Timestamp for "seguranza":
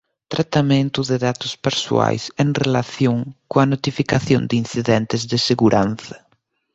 5.49-6.17